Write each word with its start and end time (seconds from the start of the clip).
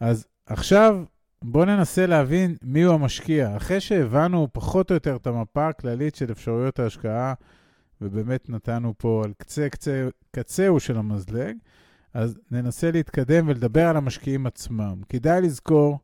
אז 0.00 0.26
עכשיו 0.46 1.04
בואו 1.42 1.64
ננסה 1.64 2.06
להבין 2.06 2.56
מיהו 2.62 2.94
המשקיע. 2.94 3.56
אחרי 3.56 3.80
שהבנו 3.80 4.48
פחות 4.52 4.90
או 4.90 4.94
יותר 4.94 5.16
את 5.16 5.26
המפה 5.26 5.68
הכללית 5.68 6.14
של 6.14 6.32
אפשרויות 6.32 6.78
ההשקעה, 6.78 7.34
ובאמת 8.00 8.50
נתנו 8.50 8.94
פה 8.98 9.22
על 9.24 9.32
קצה, 9.38 9.68
קצה, 9.68 10.08
קצהו 10.30 10.80
של 10.80 10.96
המזלג, 10.96 11.56
אז 12.14 12.38
ננסה 12.50 12.90
להתקדם 12.90 13.48
ולדבר 13.48 13.86
על 13.86 13.96
המשקיעים 13.96 14.46
עצמם. 14.46 15.00
כדאי 15.08 15.40
לזכור, 15.40 15.98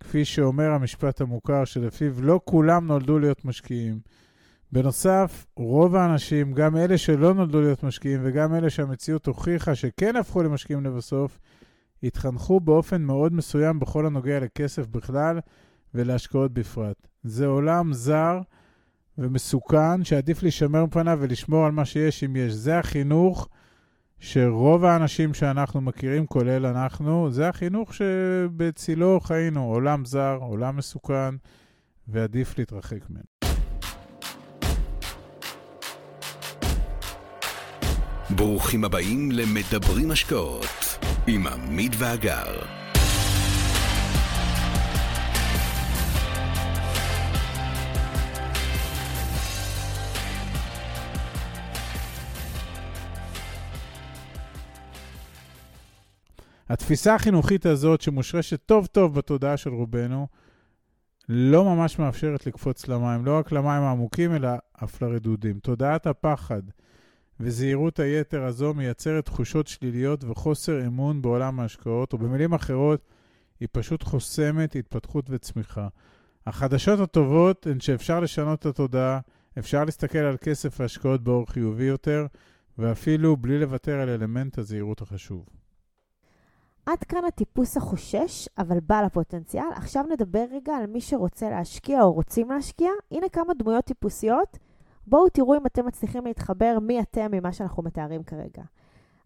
כפי 0.00 0.24
שאומר 0.24 0.70
המשפט 0.70 1.20
המוכר, 1.20 1.64
שלפיו 1.64 2.22
לא 2.22 2.40
כולם 2.44 2.86
נולדו 2.86 3.18
להיות 3.18 3.44
משקיעים. 3.44 4.00
בנוסף, 4.72 5.46
רוב 5.56 5.96
האנשים, 5.96 6.52
גם 6.52 6.76
אלה 6.76 6.98
שלא 6.98 7.34
נולדו 7.34 7.60
להיות 7.60 7.82
משקיעים 7.82 8.20
וגם 8.22 8.54
אלה 8.54 8.70
שהמציאות 8.70 9.26
הוכיחה 9.26 9.74
שכן 9.74 10.16
הפכו 10.16 10.42
למשקיעים 10.42 10.84
לבסוף, 10.84 11.38
התחנכו 12.02 12.60
באופן 12.60 13.02
מאוד 13.02 13.32
מסוים 13.32 13.80
בכל 13.80 14.06
הנוגע 14.06 14.40
לכסף 14.40 14.86
בכלל 14.86 15.38
ולהשקעות 15.94 16.52
בפרט. 16.52 17.06
זה 17.22 17.46
עולם 17.46 17.92
זר 17.92 18.40
ומסוכן 19.18 20.04
שעדיף 20.04 20.42
להישמר 20.42 20.84
מפניו 20.86 21.18
ולשמור 21.20 21.66
על 21.66 21.72
מה 21.72 21.84
שיש 21.84 22.24
אם 22.24 22.36
יש. 22.36 22.52
זה 22.52 22.78
החינוך 22.78 23.48
שרוב 24.18 24.84
האנשים 24.84 25.34
שאנחנו 25.34 25.80
מכירים, 25.80 26.26
כולל 26.26 26.66
אנחנו, 26.66 27.30
זה 27.30 27.48
החינוך 27.48 27.94
שבצילו 27.94 29.20
חיינו. 29.20 29.64
עולם 29.64 30.04
זר, 30.04 30.38
עולם 30.40 30.76
מסוכן, 30.76 31.34
ועדיף 32.08 32.58
להתרחק 32.58 33.10
ממנו. 33.10 33.24
ברוכים 38.36 38.84
הבאים 38.84 39.30
למדברים 39.32 40.10
השקעות 40.10 40.98
עם 41.26 41.46
עמית 41.46 41.92
ואגר. 41.98 42.62
התפיסה 56.68 57.14
החינוכית 57.14 57.66
הזאת, 57.66 58.00
שמושרשת 58.00 58.60
טוב 58.66 58.86
טוב 58.86 59.14
בתודעה 59.14 59.56
של 59.56 59.70
רובנו, 59.70 60.26
לא 61.28 61.64
ממש 61.64 61.98
מאפשרת 61.98 62.46
לקפוץ 62.46 62.88
למים, 62.88 63.24
לא 63.24 63.38
רק 63.38 63.52
למים 63.52 63.82
העמוקים, 63.82 64.34
אלא 64.34 64.48
אף 64.84 65.02
לרדודים. 65.02 65.58
תודעת 65.58 66.06
הפחד 66.06 66.62
וזהירות 67.40 68.00
היתר 68.00 68.44
הזו 68.44 68.74
מייצרת 68.74 69.24
תחושות 69.24 69.66
שליליות 69.66 70.24
וחוסר 70.24 70.86
אמון 70.86 71.22
בעולם 71.22 71.60
ההשקעות, 71.60 72.12
או 72.12 72.18
במילים 72.18 72.54
אחרות, 72.54 73.06
היא 73.60 73.68
פשוט 73.72 74.02
חוסמת 74.02 74.76
התפתחות 74.76 75.26
וצמיחה. 75.30 75.88
החדשות 76.46 77.00
הטובות 77.00 77.66
הן 77.66 77.80
שאפשר 77.80 78.20
לשנות 78.20 78.60
את 78.60 78.66
התודעה, 78.66 79.20
אפשר 79.58 79.84
להסתכל 79.84 80.18
על 80.18 80.36
כסף 80.36 80.80
והשקעות 80.80 81.24
באור 81.24 81.50
חיובי 81.50 81.84
יותר, 81.84 82.26
ואפילו 82.78 83.36
בלי 83.36 83.58
לוותר 83.58 84.00
על 84.00 84.08
אלמנט 84.08 84.58
הזהירות 84.58 85.00
החשוב. 85.00 85.46
עד 86.86 87.04
כאן 87.04 87.24
הטיפוס 87.28 87.76
החושש, 87.76 88.48
אבל 88.58 88.80
בעל 88.80 89.04
הפוטנציאל. 89.04 89.64
עכשיו 89.74 90.04
נדבר 90.12 90.44
רגע 90.52 90.76
על 90.76 90.86
מי 90.86 91.00
שרוצה 91.00 91.50
להשקיע 91.50 92.02
או 92.02 92.12
רוצים 92.12 92.50
להשקיע. 92.50 92.90
הנה 93.10 93.28
כמה 93.28 93.54
דמויות 93.54 93.84
טיפוסיות 93.84 94.58
בואו 95.06 95.28
תראו 95.28 95.56
אם 95.56 95.66
אתם 95.66 95.86
מצליחים 95.86 96.26
להתחבר 96.26 96.78
מי 96.82 97.00
אתם 97.00 97.30
ממה 97.30 97.52
שאנחנו 97.52 97.82
מתארים 97.82 98.22
כרגע. 98.22 98.62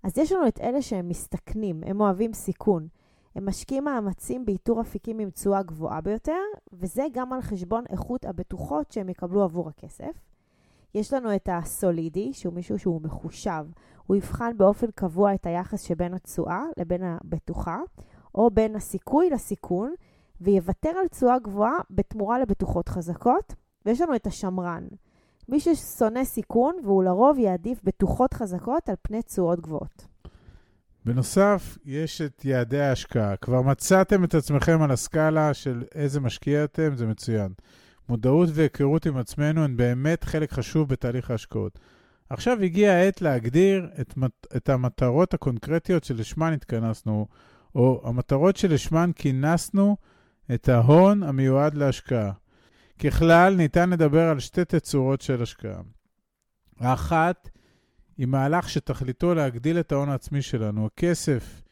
אז 0.02 0.18
יש 0.18 0.32
לנו 0.32 0.48
את 0.48 0.60
אלה 0.60 0.82
שהם 0.82 1.08
מסתכנים, 1.08 1.82
הם 1.86 2.00
אוהבים 2.00 2.32
סיכון. 2.32 2.88
הם 3.34 3.48
משקיעים 3.48 3.84
מאמצים 3.84 4.46
באיתור 4.46 4.80
אפיקים 4.80 5.18
עם 5.18 5.30
תשואה 5.30 5.62
גבוהה 5.62 6.00
ביותר, 6.00 6.42
וזה 6.72 7.04
גם 7.12 7.32
על 7.32 7.42
חשבון 7.42 7.84
איכות 7.90 8.24
הבטוחות 8.24 8.92
שהם 8.92 9.08
יקבלו 9.08 9.42
עבור 9.42 9.68
הכסף. 9.68 10.12
יש 10.94 11.12
לנו 11.12 11.34
את 11.34 11.48
הסולידי, 11.52 12.32
שהוא 12.32 12.54
מישהו 12.54 12.78
שהוא 12.78 13.00
מחושב. 13.02 13.66
הוא 14.06 14.16
יבחן 14.16 14.52
באופן 14.56 14.86
קבוע 14.94 15.34
את 15.34 15.46
היחס 15.46 15.82
שבין 15.82 16.14
התשואה 16.14 16.62
לבין 16.76 17.02
הבטוחה, 17.02 17.78
או 18.34 18.50
בין 18.50 18.76
הסיכוי 18.76 19.30
לסיכון, 19.30 19.94
ויוותר 20.40 20.88
על 20.88 21.08
תשואה 21.08 21.38
גבוהה 21.38 21.78
בתמורה 21.90 22.38
לבטוחות 22.38 22.88
חזקות. 22.88 23.54
ויש 23.86 24.00
לנו 24.00 24.14
את 24.14 24.26
השמרן. 24.26 24.86
מי 25.48 25.60
ששונא 25.60 26.24
סיכון, 26.24 26.76
והוא 26.84 27.04
לרוב 27.04 27.38
יעדיף 27.38 27.80
בטוחות 27.84 28.34
חזקות 28.34 28.88
על 28.88 28.94
פני 29.02 29.22
תשואות 29.22 29.60
גבוהות. 29.60 30.06
בנוסף, 31.04 31.78
יש 31.84 32.20
את 32.20 32.44
יעדי 32.44 32.80
ההשקעה. 32.80 33.36
כבר 33.36 33.62
מצאתם 33.62 34.24
את 34.24 34.34
עצמכם 34.34 34.82
על 34.82 34.90
הסקאלה 34.90 35.54
של 35.54 35.84
איזה 35.94 36.20
משקיע 36.20 36.64
אתם, 36.64 36.96
זה 36.96 37.06
מצוין. 37.06 37.52
מודעות 38.08 38.48
והיכרות 38.52 39.06
עם 39.06 39.16
עצמנו 39.16 39.64
הן 39.64 39.76
באמת 39.76 40.24
חלק 40.24 40.52
חשוב 40.52 40.88
בתהליך 40.88 41.30
ההשקעות. 41.30 41.78
עכשיו 42.30 42.62
הגיעה 42.62 42.94
העת 43.02 43.22
להגדיר 43.22 43.88
את, 44.00 44.14
את 44.56 44.68
המטרות 44.68 45.34
הקונקרטיות 45.34 46.04
שלשמן 46.04 46.52
התכנסנו, 46.52 47.26
או 47.74 48.02
המטרות 48.04 48.56
שלשמן 48.56 49.10
כינסנו 49.16 49.96
את 50.54 50.68
ההון 50.68 51.22
המיועד 51.22 51.74
להשקעה. 51.74 52.32
ככלל, 52.98 53.54
ניתן 53.56 53.90
לדבר 53.90 54.28
על 54.28 54.40
שתי 54.40 54.64
תצורות 54.64 55.20
של 55.20 55.42
השקעה. 55.42 55.80
האחת 56.80 57.48
היא 58.18 58.26
מהלך 58.26 58.68
שתכליתו 58.68 59.34
להגדיל 59.34 59.80
את 59.80 59.92
ההון 59.92 60.08
העצמי 60.08 60.42
שלנו. 60.42 60.86
הכסף 60.86 61.62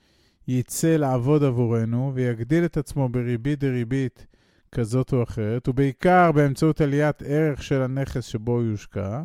יצא 0.48 0.96
לעבוד 0.96 1.44
עבורנו 1.44 2.12
ויגדיל 2.14 2.64
את 2.64 2.76
עצמו 2.76 3.08
בריבית 3.08 3.58
דריבית 3.58 4.26
כזאת 4.72 5.12
או 5.12 5.22
אחרת, 5.22 5.68
ובעיקר 5.68 6.32
באמצעות 6.32 6.80
עליית 6.80 7.22
ערך 7.22 7.62
של 7.62 7.82
הנכס 7.82 8.24
שבו 8.24 8.52
הוא 8.52 8.62
יושקע, 8.62 9.22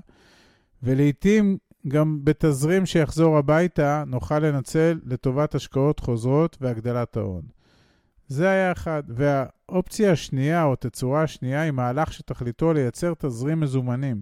ולעיתים 0.84 1.58
גם 1.88 2.20
בתזרים 2.24 2.86
שיחזור 2.86 3.38
הביתה 3.38 4.04
נוכל 4.08 4.40
לנצל 4.40 5.00
לטובת 5.06 5.56
השקעות 5.56 6.00
חוזרות 6.00 6.58
והגדלת 6.62 7.18
ההון. 7.18 7.42
זה 8.28 8.50
היה 8.50 8.72
אחד. 8.72 9.04
והאופציה 9.72 10.12
השנייה, 10.12 10.63
או 10.63 10.75
תצורה 10.75 11.24
השנייה, 11.24 11.62
היא 11.62 11.72
מהלך 11.72 12.13
שתכליתו 12.13 12.74
לייצר 12.74 13.13
תזרים 13.18 13.59
מזומנים. 13.59 14.22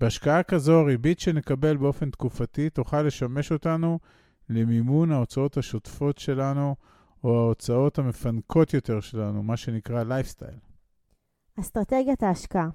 בהשקעה 0.00 0.42
כזו, 0.42 0.80
הריבית 0.80 1.20
שנקבל 1.20 1.76
באופן 1.76 2.10
תקופתי 2.10 2.70
תוכל 2.70 3.02
לשמש 3.02 3.52
אותנו 3.52 3.98
למימון 4.48 5.12
ההוצאות 5.12 5.56
השוטפות 5.56 6.18
שלנו, 6.18 6.74
או 7.24 7.38
ההוצאות 7.38 7.98
המפנקות 7.98 8.74
יותר 8.74 9.00
שלנו, 9.00 9.42
מה 9.42 9.56
שנקרא 9.56 10.02
לייפסטייל. 10.02 10.58
אסטרטגיית 11.60 12.22
ההשקעה 12.22 12.68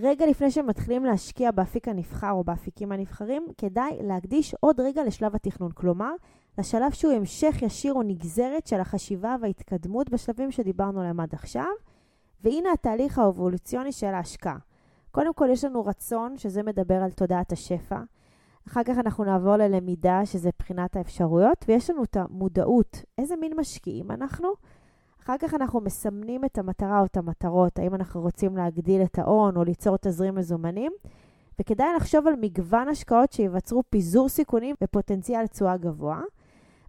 רגע 0.00 0.26
לפני 0.26 0.50
שמתחילים 0.50 1.04
להשקיע 1.04 1.50
באפיק 1.50 1.88
הנבחר 1.88 2.30
או 2.30 2.44
באפיקים 2.44 2.92
הנבחרים, 2.92 3.46
כדאי 3.58 3.98
להקדיש 4.02 4.54
עוד 4.60 4.80
רגע 4.80 5.04
לשלב 5.04 5.34
התכנון. 5.34 5.70
כלומר, 5.74 6.12
לשלב 6.58 6.92
שהוא 6.92 7.12
המשך 7.12 7.56
ישיר 7.62 7.94
או 7.94 8.02
נגזרת 8.02 8.66
של 8.66 8.80
החשיבה 8.80 9.36
וההתקדמות 9.40 10.10
בשלבים 10.10 10.50
שדיברנו 10.50 11.00
עליהם 11.00 11.20
עד 11.20 11.34
עכשיו. 11.34 11.70
והנה 12.40 12.72
התהליך 12.72 13.18
האבולוציוני 13.18 13.92
של 13.92 14.06
ההשקעה. 14.06 14.56
קודם 15.10 15.34
כל 15.34 15.48
יש 15.52 15.64
לנו 15.64 15.84
רצון, 15.84 16.38
שזה 16.38 16.62
מדבר 16.62 17.02
על 17.02 17.10
תודעת 17.10 17.52
השפע. 17.52 18.00
אחר 18.68 18.82
כך 18.84 18.98
אנחנו 18.98 19.24
נעבור 19.24 19.56
ללמידה, 19.56 20.20
שזה 20.24 20.50
בחינת 20.58 20.96
האפשרויות, 20.96 21.64
ויש 21.68 21.90
לנו 21.90 22.02
את 22.04 22.16
המודעות, 22.16 23.02
איזה 23.18 23.36
מין 23.36 23.52
משקיעים 23.56 24.10
אנחנו. 24.10 24.48
אחר 25.28 25.38
כך 25.38 25.54
אנחנו 25.54 25.80
מסמנים 25.80 26.44
את 26.44 26.58
המטרה 26.58 27.00
או 27.00 27.04
את 27.04 27.16
המטרות, 27.16 27.78
האם 27.78 27.94
אנחנו 27.94 28.20
רוצים 28.20 28.56
להגדיל 28.56 29.02
את 29.02 29.18
ההון 29.18 29.56
או 29.56 29.64
ליצור 29.64 29.96
תזרים 29.96 30.34
מזומנים, 30.34 30.92
וכדאי 31.60 31.86
לחשוב 31.96 32.26
על 32.26 32.34
מגוון 32.40 32.88
השקעות 32.88 33.32
שיווצרו 33.32 33.82
פיזור 33.90 34.28
סיכונים 34.28 34.74
ופוטנציאל 34.84 35.46
תשואה 35.46 35.76
גבוה. 35.76 36.20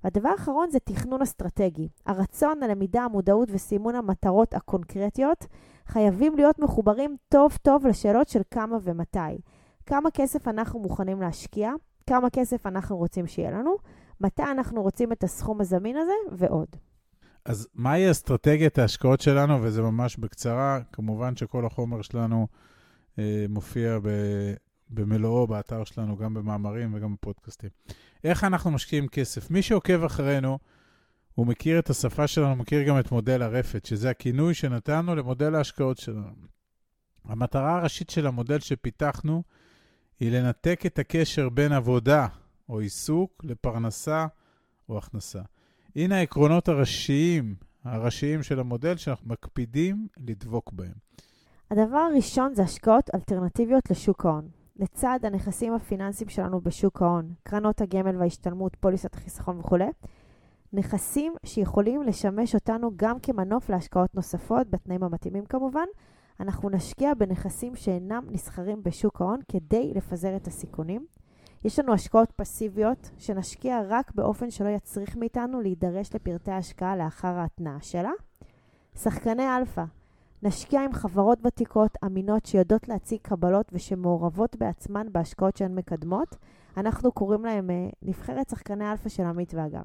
והדבר 0.03 0.29
האחרון 0.29 0.69
זה 0.69 0.79
תכנון 0.79 1.21
אסטרטגי. 1.21 1.89
הרצון, 2.05 2.63
הלמידה, 2.63 3.01
המודעות 3.01 3.49
וסימון 3.51 3.95
המטרות 3.95 4.53
הקונקרטיות 4.53 5.45
חייבים 5.87 6.35
להיות 6.35 6.59
מחוברים 6.59 7.15
טוב 7.29 7.57
טוב 7.61 7.87
לשאלות 7.87 8.27
של 8.27 8.41
כמה 8.51 8.77
ומתי. 8.81 9.41
כמה 9.85 10.11
כסף 10.11 10.47
אנחנו 10.47 10.79
מוכנים 10.79 11.21
להשקיע, 11.21 11.71
כמה 12.07 12.29
כסף 12.29 12.65
אנחנו 12.65 12.97
רוצים 12.97 13.27
שיהיה 13.27 13.51
לנו, 13.51 13.75
מתי 14.21 14.43
אנחנו 14.43 14.81
רוצים 14.81 15.11
את 15.11 15.23
הסכום 15.23 15.61
הזמין 15.61 15.97
הזה 15.97 16.13
ועוד. 16.31 16.67
אז 17.45 17.67
מהי 17.73 18.11
אסטרטגיית 18.11 18.79
ההשקעות 18.79 19.21
שלנו, 19.21 19.63
וזה 19.63 19.81
ממש 19.81 20.17
בקצרה, 20.17 20.79
כמובן 20.91 21.35
שכל 21.35 21.65
החומר 21.65 22.01
שלנו 22.01 22.47
אה, 23.19 23.45
מופיע 23.49 23.99
ב, 23.99 24.09
במלואו 24.89 25.47
באתר 25.47 25.83
שלנו, 25.83 26.17
גם 26.17 26.33
במאמרים 26.33 26.93
וגם 26.93 27.13
בפודקאסטים. 27.13 27.69
איך 28.23 28.43
אנחנו 28.43 28.71
משקיעים 28.71 29.07
כסף? 29.07 29.51
מי 29.51 29.61
שעוקב 29.61 30.03
אחרינו, 30.03 30.59
הוא 31.35 31.47
מכיר 31.47 31.79
את 31.79 31.89
השפה 31.89 32.27
שלנו, 32.27 32.55
מכיר 32.55 32.83
גם 32.83 32.99
את 32.99 33.11
מודל 33.11 33.41
הרפת, 33.41 33.85
שזה 33.85 34.09
הכינוי 34.09 34.53
שנתנו 34.53 35.15
למודל 35.15 35.55
ההשקעות 35.55 35.97
שלנו. 35.97 36.49
המטרה 37.25 37.77
הראשית 37.77 38.09
של 38.09 38.27
המודל 38.27 38.59
שפיתחנו 38.59 39.43
היא 40.19 40.31
לנתק 40.31 40.85
את 40.85 40.99
הקשר 40.99 41.49
בין 41.49 41.71
עבודה 41.71 42.27
או 42.69 42.79
עיסוק 42.79 43.43
לפרנסה 43.43 44.27
או 44.89 44.97
הכנסה. 44.97 45.41
הנה 45.99 46.15
העקרונות 46.17 46.67
הראשיים, 46.67 47.55
הראשיים 47.83 48.43
של 48.43 48.59
המודל 48.59 48.97
שאנחנו 48.97 49.29
מקפידים 49.29 50.07
לדבוק 50.17 50.71
בהם. 50.73 50.93
הדבר 51.71 51.97
הראשון 51.97 52.53
זה 52.53 52.63
השקעות 52.63 53.09
אלטרנטיביות 53.15 53.89
לשוק 53.91 54.25
ההון. 54.25 54.47
לצד 54.75 55.19
הנכסים 55.23 55.73
הפיננסיים 55.73 56.29
שלנו 56.29 56.61
בשוק 56.61 57.01
ההון, 57.01 57.33
קרנות 57.43 57.81
הגמל 57.81 58.17
וההשתלמות, 58.17 58.75
פוליסת 58.75 59.15
החיסכון 59.15 59.59
וכו', 59.59 59.77
נכסים 60.73 61.33
שיכולים 61.45 62.03
לשמש 62.03 62.55
אותנו 62.55 62.91
גם 62.95 63.19
כמנוף 63.19 63.69
להשקעות 63.69 64.15
נוספות, 64.15 64.69
בתנאים 64.69 65.03
המתאימים 65.03 65.45
כמובן. 65.45 65.85
אנחנו 66.39 66.69
נשקיע 66.69 67.13
בנכסים 67.13 67.75
שאינם 67.75 68.23
נסחרים 68.31 68.83
בשוק 68.83 69.21
ההון 69.21 69.39
כדי 69.51 69.91
לפזר 69.95 70.35
את 70.35 70.47
הסיכונים. 70.47 71.05
יש 71.63 71.79
לנו 71.79 71.93
השקעות 71.93 72.31
פסיביות 72.31 73.11
שנשקיע 73.17 73.81
רק 73.87 74.11
באופן 74.15 74.51
שלא 74.51 74.69
יצריך 74.69 75.17
מאיתנו 75.17 75.61
להידרש 75.61 76.09
לפרטי 76.15 76.51
ההשקעה 76.51 76.95
לאחר 76.95 77.37
ההתנעה 77.37 77.77
שלה. 77.81 78.11
שחקני 78.95 79.57
אלפא, 79.57 79.83
נשקיע 80.43 80.81
עם 80.83 80.93
חברות 80.93 81.39
ותיקות, 81.45 81.97
אמינות, 82.05 82.45
שיודעות 82.45 82.87
להציג 82.87 83.19
קבלות 83.21 83.65
ושמעורבות 83.73 84.55
בעצמן 84.55 85.07
בהשקעות 85.11 85.57
שהן 85.57 85.75
מקדמות. 85.75 86.35
אנחנו 86.77 87.11
קוראים 87.11 87.45
להם 87.45 87.69
אה, 87.69 87.95
נבחרת 88.01 88.49
שחקני 88.49 88.91
אלפא 88.91 89.09
של 89.09 89.23
עמית 89.23 89.53
והגר. 89.53 89.81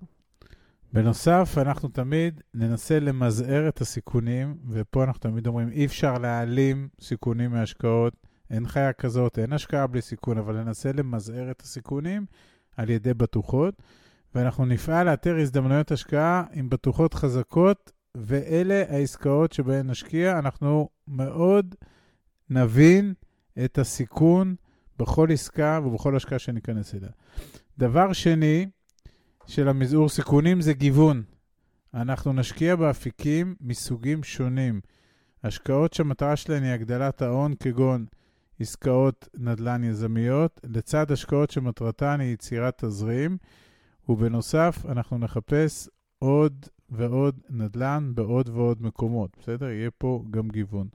בנוסף, 0.92 1.54
אנחנו 1.58 1.88
תמיד 1.88 2.40
ננסה 2.54 3.00
למזער 3.00 3.68
את 3.68 3.80
הסיכונים, 3.80 4.56
ופה 4.68 5.04
אנחנו 5.04 5.20
תמיד 5.20 5.46
אומרים, 5.46 5.68
אי 5.68 5.86
אפשר 5.86 6.18
להעלים 6.18 6.88
סיכונים 7.00 7.50
מהשקעות, 7.50 8.14
אין 8.50 8.68
חיה 8.68 8.92
כזאת, 8.92 9.38
אין 9.38 9.52
השקעה 9.52 9.86
בלי 9.86 10.02
סיכון, 10.02 10.38
אבל 10.38 10.62
ננסה 10.62 10.92
למזער 10.92 11.50
את 11.50 11.62
הסיכונים 11.62 12.26
על 12.76 12.90
ידי 12.90 13.14
בטוחות, 13.14 13.82
ואנחנו 14.34 14.66
נפעל 14.66 15.10
לאתר 15.10 15.36
הזדמנויות 15.36 15.92
השקעה 15.92 16.44
עם 16.52 16.70
בטוחות 16.70 17.14
חזקות, 17.14 17.92
ואלה 18.16 18.82
העסקאות 18.88 19.52
שבהן 19.52 19.90
נשקיע. 19.90 20.38
אנחנו 20.38 20.88
מאוד 21.08 21.74
נבין 22.50 23.14
את 23.64 23.78
הסיכון 23.78 24.54
בכל 24.98 25.28
עסקה 25.32 25.80
ובכל 25.84 26.16
השקעה 26.16 26.38
שניכנס 26.38 26.94
אליה. 26.94 27.10
דבר 27.78 28.12
שני, 28.12 28.66
של 29.46 29.68
המזעור 29.68 30.08
סיכונים 30.08 30.60
זה 30.60 30.72
גיוון. 30.72 31.22
אנחנו 31.94 32.32
נשקיע 32.32 32.76
באפיקים 32.76 33.54
מסוגים 33.60 34.22
שונים. 34.22 34.80
השקעות 35.44 35.92
שהמטרה 35.92 36.36
שלהן 36.36 36.62
היא 36.62 36.72
הגדלת 36.72 37.22
ההון, 37.22 37.54
כגון 37.60 38.06
עסקאות 38.60 39.28
נדל"ן 39.34 39.84
יזמיות, 39.84 40.60
לצד 40.64 41.12
השקעות 41.12 41.50
שמטרתן 41.50 42.20
היא 42.20 42.32
יצירת 42.32 42.84
תזרים, 42.84 43.36
ובנוסף, 44.08 44.86
אנחנו 44.88 45.18
נחפש 45.18 45.88
עוד 46.18 46.66
ועוד 46.90 47.40
נדל"ן 47.50 48.12
בעוד 48.14 48.48
ועוד 48.48 48.82
מקומות, 48.82 49.36
בסדר? 49.40 49.66
יהיה 49.66 49.90
פה 49.98 50.24
גם 50.30 50.48
גיוון. 50.48 50.88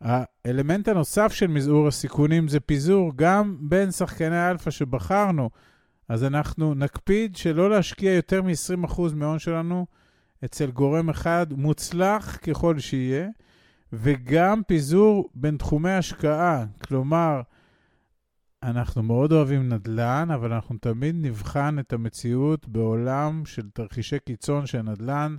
האלמנט 0.00 0.88
הנוסף 0.88 1.32
של 1.32 1.46
מזעור 1.46 1.88
הסיכונים 1.88 2.48
זה 2.48 2.60
פיזור 2.60 3.12
גם 3.16 3.56
בין 3.60 3.90
שחקני 3.90 4.50
אלפא 4.50 4.70
שבחרנו, 4.70 5.50
אז 6.08 6.24
אנחנו 6.24 6.74
נקפיד 6.74 7.36
שלא 7.36 7.70
להשקיע 7.70 8.14
יותר 8.14 8.42
מ-20% 8.42 9.00
מההון 9.14 9.38
שלנו 9.38 9.86
אצל 10.44 10.70
גורם 10.70 11.10
אחד, 11.10 11.46
מוצלח 11.50 12.36
ככל 12.36 12.78
שיהיה, 12.78 13.28
וגם 13.92 14.62
פיזור 14.66 15.30
בין 15.34 15.56
תחומי 15.56 15.90
השקעה. 15.90 16.64
כלומר, 16.84 17.40
אנחנו 18.62 19.02
מאוד 19.02 19.32
אוהבים 19.32 19.68
נדל"ן, 19.68 20.28
אבל 20.34 20.52
אנחנו 20.52 20.78
תמיד 20.80 21.14
נבחן 21.18 21.78
את 21.78 21.92
המציאות 21.92 22.68
בעולם 22.68 23.42
של 23.44 23.70
תרחישי 23.70 24.18
קיצון 24.18 24.66
שנדל"ן 24.66 25.36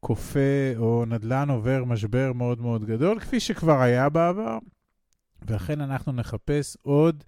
כופה 0.00 0.72
או 0.76 1.04
נדל"ן 1.06 1.50
עובר 1.50 1.84
משבר 1.84 2.32
מאוד 2.32 2.60
מאוד 2.60 2.84
גדול, 2.84 3.20
כפי 3.20 3.40
שכבר 3.40 3.80
היה 3.80 4.08
בעבר, 4.08 4.58
ואכן 5.42 5.80
אנחנו 5.80 6.12
נחפש 6.12 6.76
עוד 6.82 7.24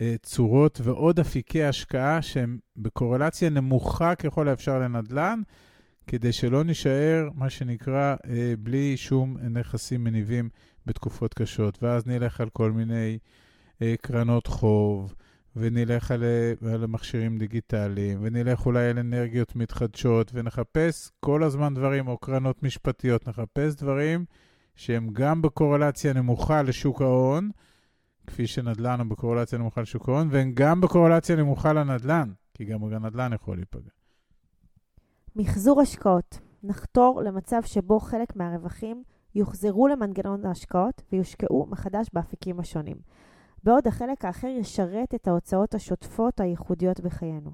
אה, 0.00 0.14
צורות 0.22 0.80
ועוד 0.84 1.20
אפיקי 1.20 1.64
השקעה 1.64 2.22
שהם 2.22 2.58
בקורלציה 2.76 3.50
נמוכה 3.50 4.14
ככל 4.14 4.48
האפשר 4.48 4.78
לנדל"ן, 4.78 5.40
כדי 6.10 6.32
שלא 6.32 6.64
נישאר, 6.64 7.28
מה 7.34 7.50
שנקרא, 7.50 8.16
אה, 8.30 8.54
בלי 8.58 8.96
שום 8.96 9.36
נכסים 9.38 10.04
מניבים 10.04 10.48
בתקופות 10.86 11.34
קשות. 11.34 11.82
ואז 11.82 12.06
נלך 12.06 12.40
על 12.40 12.48
כל 12.48 12.72
מיני 12.72 13.18
אה, 13.82 13.94
קרנות 14.02 14.46
חוב, 14.46 15.14
ונלך 15.56 16.10
על, 16.10 16.24
על 16.72 16.86
מכשירים 16.86 17.38
דיגיטליים, 17.38 18.18
ונלך 18.22 18.66
אולי 18.66 18.88
על 18.88 18.98
אנרגיות 18.98 19.56
מתחדשות, 19.56 20.30
ונחפש 20.34 21.10
כל 21.20 21.42
הזמן 21.42 21.74
דברים, 21.74 22.08
או 22.08 22.18
קרנות 22.18 22.62
משפטיות, 22.62 23.28
נחפש 23.28 23.74
דברים 23.74 24.24
שהם 24.76 25.08
גם 25.12 25.42
בקורלציה 25.42 26.12
נמוכה 26.12 26.62
לשוק 26.62 27.02
ההון, 27.02 27.50
כפי 28.26 28.46
שנדל"ן 28.46 29.00
הוא 29.00 29.06
בקורלציה 29.06 29.58
נמוכה 29.58 29.80
לשוק 29.80 30.08
ההון, 30.08 30.28
והם 30.30 30.52
גם 30.54 30.80
בקורלציה 30.80 31.36
נמוכה 31.36 31.72
לנדל"ן, 31.72 32.30
כי 32.54 32.64
גם 32.64 32.84
הנדל"ן 32.84 33.32
יכול 33.32 33.56
להיפגע. 33.56 33.99
מחזור 35.36 35.80
השקעות. 35.80 36.38
נחתור 36.62 37.22
למצב 37.22 37.62
שבו 37.62 38.00
חלק 38.00 38.36
מהרווחים 38.36 39.02
יוחזרו 39.34 39.88
למנגנון 39.88 40.46
ההשקעות 40.46 41.02
ויושקעו 41.12 41.66
מחדש 41.70 42.06
באפיקים 42.12 42.60
השונים, 42.60 42.96
בעוד 43.64 43.86
החלק 43.86 44.24
האחר 44.24 44.46
ישרת 44.46 45.14
את 45.14 45.28
ההוצאות 45.28 45.74
השוטפות 45.74 46.40
הייחודיות 46.40 47.00
בחיינו. 47.00 47.50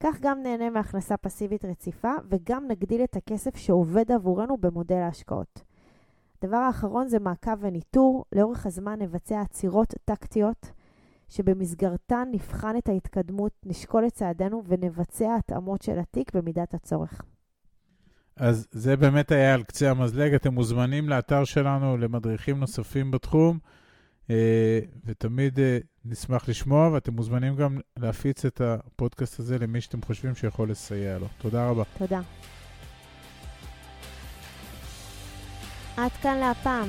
כך 0.00 0.20
גם 0.20 0.42
נהנה 0.42 0.70
מהכנסה 0.70 1.16
פסיבית 1.16 1.64
רציפה 1.64 2.12
וגם 2.30 2.66
נגדיל 2.68 3.04
את 3.04 3.16
הכסף 3.16 3.56
שעובד 3.56 4.12
עבורנו 4.12 4.56
במודל 4.56 4.96
ההשקעות. 4.96 5.62
הדבר 6.42 6.56
האחרון 6.56 7.08
זה 7.08 7.18
מעקב 7.18 7.56
וניטור. 7.60 8.24
לאורך 8.32 8.66
הזמן 8.66 9.02
נבצע 9.02 9.40
עצירות 9.40 9.94
טקטיות, 10.04 10.70
שבמסגרתן 11.32 12.28
נבחן 12.32 12.76
את 12.78 12.88
ההתקדמות, 12.88 13.52
נשקול 13.66 14.06
את 14.06 14.12
צעדינו 14.12 14.62
ונבצע 14.66 15.36
התאמות 15.38 15.82
של 15.82 15.98
התיק 15.98 16.34
במידת 16.34 16.74
הצורך. 16.74 17.22
אז 18.36 18.68
זה 18.70 18.96
באמת 18.96 19.32
היה 19.32 19.54
על 19.54 19.62
קצה 19.62 19.90
המזלג. 19.90 20.34
אתם 20.34 20.54
מוזמנים 20.54 21.08
לאתר 21.08 21.44
שלנו 21.44 21.96
למדריכים 21.96 22.60
נוספים 22.60 23.10
בתחום, 23.10 23.58
אה, 24.30 24.80
ותמיד 25.04 25.60
אה, 25.60 25.78
נשמח 26.04 26.48
לשמוע, 26.48 26.88
ואתם 26.92 27.12
מוזמנים 27.12 27.56
גם 27.56 27.78
להפיץ 27.96 28.44
את 28.44 28.60
הפודקאסט 28.60 29.40
הזה 29.40 29.58
למי 29.58 29.80
שאתם 29.80 30.02
חושבים 30.02 30.34
שיכול 30.34 30.70
לסייע 30.70 31.18
לו. 31.18 31.26
תודה 31.38 31.68
רבה. 31.68 31.82
תודה. 31.98 32.20
עד 35.96 36.12
כאן 36.12 36.38
להפעם. 36.38 36.88